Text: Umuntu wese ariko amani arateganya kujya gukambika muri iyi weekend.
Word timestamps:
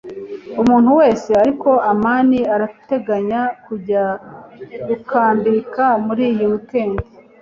Umuntu 0.61 0.89
wese 0.99 1.29
ariko 1.43 1.69
amani 1.91 2.39
arateganya 2.55 3.41
kujya 3.65 4.03
gukambika 4.87 5.85
muri 6.05 6.23
iyi 6.31 6.45
weekend. 6.51 6.95